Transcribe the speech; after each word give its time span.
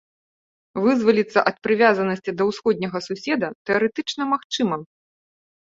Вызваліцца 0.85 1.43
ад 1.51 1.57
прывязанасці 1.67 2.35
да 2.39 2.43
ўсходняга 2.49 3.03
суседа 3.09 3.47
тэарэтычна 3.71 4.23
магчыма. 4.33 4.75